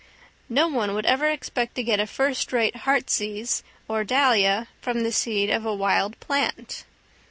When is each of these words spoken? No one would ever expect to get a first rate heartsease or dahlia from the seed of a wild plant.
No 0.49 0.67
one 0.67 0.95
would 0.95 1.05
ever 1.05 1.29
expect 1.29 1.75
to 1.75 1.83
get 1.83 1.99
a 1.99 2.07
first 2.07 2.51
rate 2.51 2.75
heartsease 2.87 3.61
or 3.87 4.03
dahlia 4.03 4.67
from 4.81 5.03
the 5.03 5.11
seed 5.11 5.51
of 5.51 5.63
a 5.63 5.75
wild 5.75 6.19
plant. 6.19 6.85